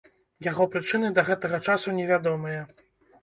Яго 0.45 0.65
прычыны 0.75 1.11
да 1.17 1.25
гэтага 1.27 1.59
часу 1.73 1.93
невядомыя. 1.99 2.61